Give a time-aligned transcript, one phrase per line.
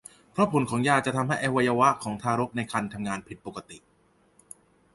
[0.31, 3.77] เพราะผลของยาจะทำให้อวัยวะของทารกในครรภ์ทำงานผิดปกติ